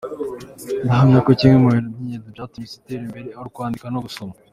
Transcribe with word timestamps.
Ndahamyako 0.83 1.29
kimwe 1.39 1.57
mu 1.61 1.67
bintu 1.73 1.89
by’ingenzi 1.95 2.33
byatumye 2.33 2.65
isi 2.67 2.77
itera 2.79 3.03
imbere 3.07 3.27
ari 3.39 3.47
ukwandika 3.49 3.85
no 3.93 4.01
gusoma. 4.05 4.33